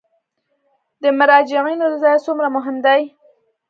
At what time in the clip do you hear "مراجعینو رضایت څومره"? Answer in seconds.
1.19-2.47